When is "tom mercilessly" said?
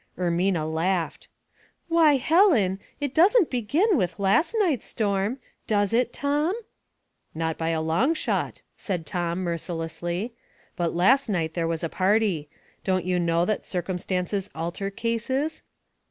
9.05-10.33